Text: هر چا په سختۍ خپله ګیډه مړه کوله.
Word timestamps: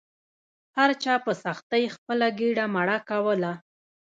هر 0.77 0.89
چا 1.03 1.13
په 1.25 1.31
سختۍ 1.43 1.83
خپله 1.95 2.27
ګیډه 2.39 2.65
مړه 2.75 2.97
کوله. 3.09 3.51